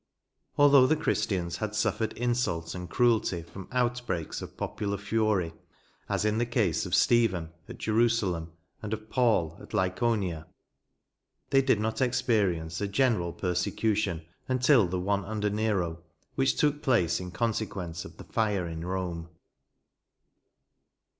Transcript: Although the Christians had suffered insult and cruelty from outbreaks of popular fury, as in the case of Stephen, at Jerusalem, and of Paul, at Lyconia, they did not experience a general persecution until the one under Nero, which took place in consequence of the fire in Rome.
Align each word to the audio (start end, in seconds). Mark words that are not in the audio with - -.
Although 0.57 0.87
the 0.87 0.95
Christians 0.95 1.57
had 1.57 1.75
suffered 1.75 2.13
insult 2.13 2.73
and 2.73 2.89
cruelty 2.89 3.43
from 3.43 3.67
outbreaks 3.71 4.41
of 4.41 4.57
popular 4.57 4.97
fury, 4.97 5.53
as 6.09 6.25
in 6.25 6.39
the 6.39 6.45
case 6.47 6.87
of 6.87 6.95
Stephen, 6.95 7.51
at 7.69 7.77
Jerusalem, 7.77 8.51
and 8.81 8.93
of 8.93 9.11
Paul, 9.11 9.59
at 9.61 9.75
Lyconia, 9.75 10.47
they 11.51 11.61
did 11.61 11.79
not 11.79 12.01
experience 12.01 12.81
a 12.81 12.87
general 12.87 13.31
persecution 13.31 14.25
until 14.47 14.87
the 14.87 14.99
one 14.99 15.23
under 15.23 15.51
Nero, 15.51 16.01
which 16.33 16.55
took 16.57 16.81
place 16.81 17.19
in 17.19 17.29
consequence 17.29 18.03
of 18.03 18.17
the 18.17 18.23
fire 18.23 18.67
in 18.67 18.83
Rome. 18.83 19.29